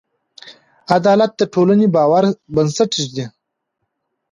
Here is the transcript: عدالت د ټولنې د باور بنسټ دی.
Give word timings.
عدالت 0.95 1.31
د 1.37 1.41
ټولنې 1.53 1.87
د 1.89 1.93
باور 1.95 2.23
بنسټ 2.55 2.91
دی. 3.15 3.25